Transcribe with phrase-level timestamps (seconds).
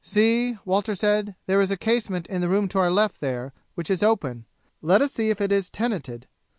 [0.03, 3.91] "See," Water said, "there is a casement in the room to our left there which
[3.91, 4.47] is open;
[4.81, 6.25] let us see if it is tenanted."